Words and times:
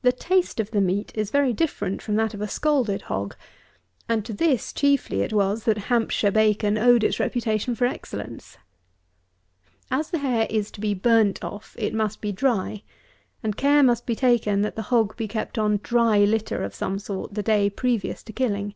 The 0.00 0.12
taste 0.12 0.60
of 0.60 0.70
the 0.70 0.80
meat 0.80 1.12
is 1.14 1.30
very 1.30 1.52
different 1.52 2.00
from 2.00 2.14
that 2.16 2.32
of 2.32 2.40
a 2.40 2.48
scalded 2.48 3.02
hog; 3.02 3.36
and 4.08 4.24
to 4.24 4.32
this 4.32 4.72
chiefly 4.72 5.20
it 5.20 5.30
was 5.34 5.64
that 5.64 5.76
Hampshire 5.92 6.30
bacon 6.30 6.78
owed 6.78 7.04
its 7.04 7.20
reputation 7.20 7.74
for 7.74 7.84
excellence. 7.84 8.56
As 9.90 10.08
the 10.08 10.20
hair 10.20 10.46
is 10.48 10.70
to 10.70 10.80
be 10.80 10.94
burnt 10.94 11.44
off 11.44 11.76
it 11.78 11.92
must 11.92 12.22
be 12.22 12.32
dry, 12.32 12.82
and 13.42 13.54
care 13.54 13.82
must 13.82 14.06
be 14.06 14.16
taken, 14.16 14.62
that 14.62 14.74
the 14.74 14.80
hog 14.88 15.18
be 15.18 15.28
kept 15.28 15.58
on 15.58 15.80
dry 15.82 16.20
litter 16.20 16.64
of 16.64 16.74
some 16.74 16.98
sort 16.98 17.34
the 17.34 17.42
day 17.42 17.68
previous 17.68 18.22
to 18.22 18.32
killing. 18.32 18.74